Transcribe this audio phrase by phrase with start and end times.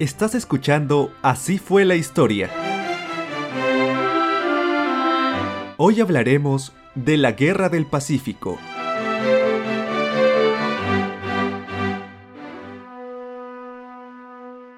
[0.00, 2.50] Estás escuchando Así fue la historia.
[5.76, 8.58] Hoy hablaremos de la Guerra del Pacífico.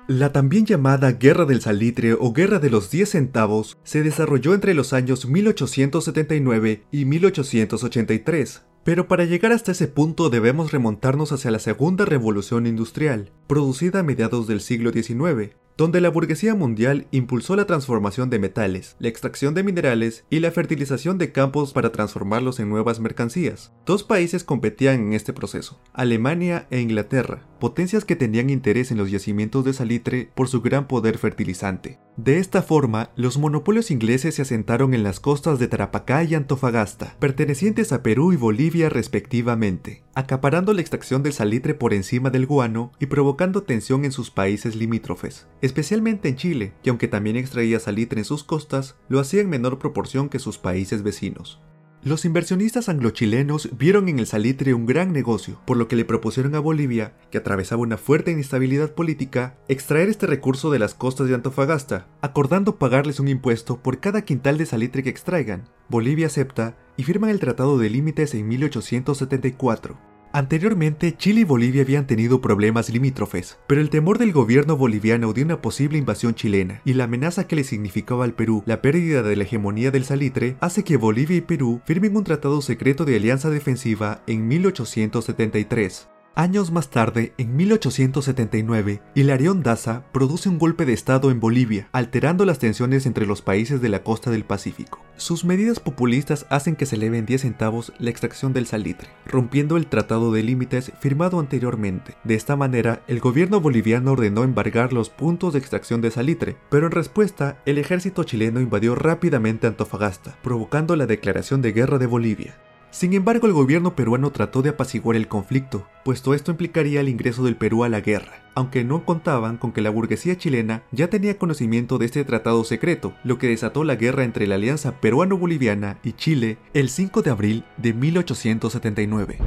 [0.06, 4.74] La también llamada Guerra del Salitre o Guerra de los 10 centavos se desarrolló entre
[4.74, 8.66] los años 1879 y 1883.
[8.86, 14.02] Pero para llegar hasta ese punto debemos remontarnos hacia la Segunda Revolución Industrial, producida a
[14.04, 19.54] mediados del siglo XIX, donde la burguesía mundial impulsó la transformación de metales, la extracción
[19.54, 23.72] de minerales y la fertilización de campos para transformarlos en nuevas mercancías.
[23.84, 29.10] Dos países competían en este proceso, Alemania e Inglaterra, potencias que tenían interés en los
[29.10, 31.98] yacimientos de salitre por su gran poder fertilizante.
[32.16, 37.16] De esta forma, los monopolios ingleses se asentaron en las costas de Tarapacá y Antofagasta,
[37.18, 42.92] pertenecientes a Perú y Bolivia respectivamente, acaparando la extracción del salitre por encima del guano
[42.98, 48.20] y provocando tensión en sus países limítrofes, especialmente en Chile, que aunque también extraía salitre
[48.20, 51.60] en sus costas, lo hacía en menor proporción que sus países vecinos.
[52.06, 56.54] Los inversionistas anglo-chilenos vieron en el salitre un gran negocio, por lo que le propusieron
[56.54, 61.34] a Bolivia, que atravesaba una fuerte inestabilidad política, extraer este recurso de las costas de
[61.34, 65.64] Antofagasta, acordando pagarles un impuesto por cada quintal de salitre que extraigan.
[65.88, 70.15] Bolivia acepta y firman el Tratado de Límites en 1874.
[70.36, 75.42] Anteriormente, Chile y Bolivia habían tenido problemas limítrofes, pero el temor del gobierno boliviano de
[75.42, 79.34] una posible invasión chilena y la amenaza que le significaba al Perú la pérdida de
[79.34, 83.48] la hegemonía del salitre hace que Bolivia y Perú firmen un tratado secreto de alianza
[83.48, 86.06] defensiva en 1873.
[86.38, 92.44] Años más tarde, en 1879, Hilarión Daza produce un golpe de Estado en Bolivia, alterando
[92.44, 95.02] las tensiones entre los países de la costa del Pacífico.
[95.16, 99.78] Sus medidas populistas hacen que se eleve en 10 centavos la extracción del salitre, rompiendo
[99.78, 102.16] el tratado de límites firmado anteriormente.
[102.22, 106.84] De esta manera, el gobierno boliviano ordenó embargar los puntos de extracción de salitre, pero
[106.84, 112.58] en respuesta, el ejército chileno invadió rápidamente Antofagasta, provocando la declaración de guerra de Bolivia.
[112.96, 117.44] Sin embargo, el gobierno peruano trató de apaciguar el conflicto, puesto esto implicaría el ingreso
[117.44, 121.36] del Perú a la guerra, aunque no contaban con que la burguesía chilena ya tenía
[121.36, 126.14] conocimiento de este tratado secreto, lo que desató la guerra entre la Alianza Peruano-Boliviana y
[126.14, 129.40] Chile el 5 de abril de 1879.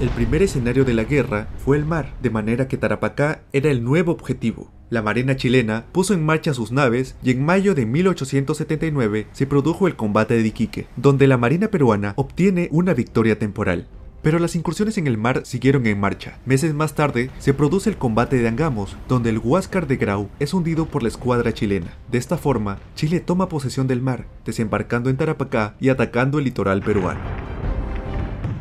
[0.00, 3.82] El primer escenario de la guerra fue el mar, de manera que Tarapacá era el
[3.82, 4.70] nuevo objetivo.
[4.92, 9.86] La Marina chilena puso en marcha sus naves y en mayo de 1879 se produjo
[9.86, 13.86] el combate de Iquique, donde la Marina peruana obtiene una victoria temporal.
[14.20, 16.38] Pero las incursiones en el mar siguieron en marcha.
[16.44, 20.52] Meses más tarde se produce el combate de Angamos, donde el Huáscar de Grau es
[20.52, 21.94] hundido por la escuadra chilena.
[22.10, 26.82] De esta forma, Chile toma posesión del mar, desembarcando en Tarapacá y atacando el litoral
[26.82, 27.31] peruano.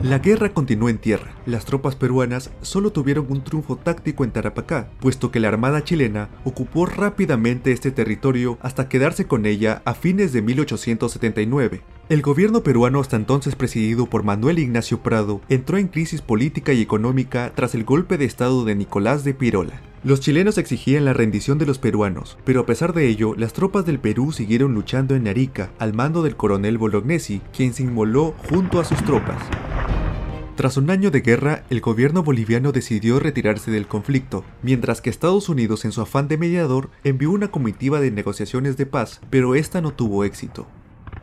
[0.04, 1.36] La guerra continuó en tierra.
[1.46, 6.30] Las tropas peruanas solo tuvieron un triunfo táctico en Tarapacá, puesto que la Armada chilena
[6.44, 11.82] ocupó rápidamente este territorio hasta quedarse con ella a fines de 1879.
[12.10, 16.82] El gobierno peruano hasta entonces presidido por Manuel Ignacio Prado entró en crisis política y
[16.82, 19.82] económica tras el golpe de estado de Nicolás de Pirola.
[20.04, 23.86] Los chilenos exigían la rendición de los peruanos, pero a pesar de ello, las tropas
[23.86, 28.80] del Perú siguieron luchando en Arica al mando del coronel Bolognesi, quien se inmoló junto
[28.80, 29.38] a sus tropas.
[30.62, 35.50] Tras un año de guerra, el gobierno boliviano decidió retirarse del conflicto, mientras que Estados
[35.50, 39.82] Unidos en su afán de mediador envió una comitiva de negociaciones de paz, pero esta
[39.82, 40.68] no tuvo éxito.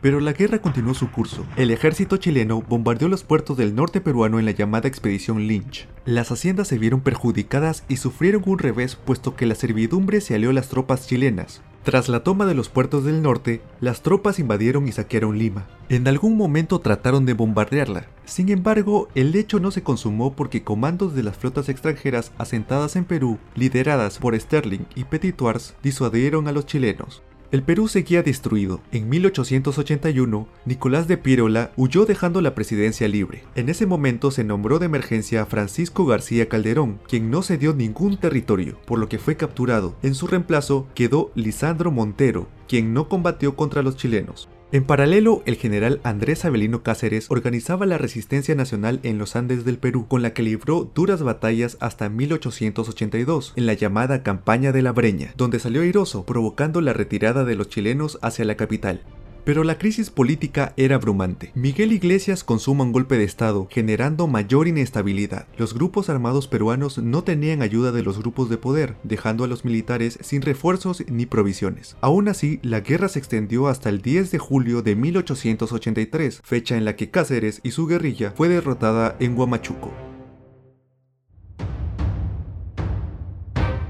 [0.01, 1.45] Pero la guerra continuó su curso.
[1.55, 5.87] El ejército chileno bombardeó los puertos del norte peruano en la llamada Expedición Lynch.
[6.03, 10.49] Las haciendas se vieron perjudicadas y sufrieron un revés puesto que la servidumbre se alió
[10.49, 14.87] a las tropas chilenas, tras la toma de los puertos del norte, las tropas invadieron
[14.87, 15.65] y saquearon Lima.
[15.89, 18.05] En algún momento trataron de bombardearla.
[18.25, 23.05] Sin embargo, el hecho no se consumó porque comandos de las flotas extranjeras asentadas en
[23.05, 27.23] Perú, lideradas por Sterling y Petitoars, disuadieron a los chilenos.
[27.51, 28.79] El Perú seguía destruido.
[28.91, 33.43] En 1881, Nicolás de Pirola huyó dejando la presidencia libre.
[33.55, 38.17] En ese momento se nombró de emergencia a Francisco García Calderón, quien no cedió ningún
[38.17, 39.95] territorio, por lo que fue capturado.
[40.03, 44.47] En su reemplazo quedó Lisandro Montero, quien no combatió contra los chilenos.
[44.71, 49.79] En paralelo, el general Andrés Avelino Cáceres organizaba la resistencia nacional en los Andes del
[49.79, 54.91] Perú, con la que libró duras batallas hasta 1882, en la llamada Campaña de la
[54.91, 59.01] Breña, donde salió airoso, provocando la retirada de los chilenos hacia la capital.
[59.43, 61.51] Pero la crisis política era abrumante.
[61.55, 65.47] Miguel Iglesias consuma un golpe de Estado, generando mayor inestabilidad.
[65.57, 69.65] Los grupos armados peruanos no tenían ayuda de los grupos de poder, dejando a los
[69.65, 71.97] militares sin refuerzos ni provisiones.
[72.01, 76.85] Aún así, la guerra se extendió hasta el 10 de julio de 1883, fecha en
[76.85, 80.08] la que Cáceres y su guerrilla fue derrotada en Huamachuco.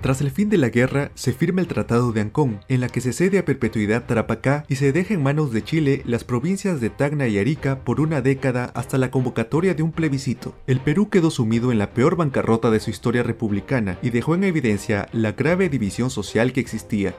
[0.01, 3.01] Tras el fin de la guerra, se firma el Tratado de Ancón, en la que
[3.01, 6.89] se cede a perpetuidad Tarapacá y se deja en manos de Chile las provincias de
[6.89, 10.55] Tacna y Arica por una década hasta la convocatoria de un plebiscito.
[10.67, 14.45] El Perú quedó sumido en la peor bancarrota de su historia republicana y dejó en
[14.45, 17.15] evidencia la grave división social que existía.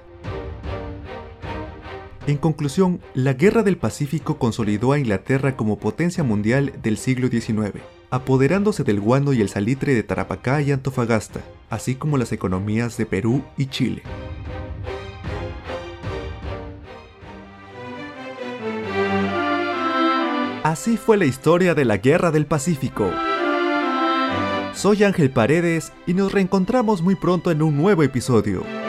[2.27, 7.73] En conclusión, la Guerra del Pacífico consolidó a Inglaterra como potencia mundial del siglo XIX,
[8.09, 13.07] apoderándose del guano y el salitre de Tarapacá y Antofagasta, así como las economías de
[13.07, 14.03] Perú y Chile.
[20.63, 23.11] Así fue la historia de la Guerra del Pacífico.
[24.75, 28.80] Soy Ángel Paredes y nos reencontramos muy pronto en un nuevo episodio.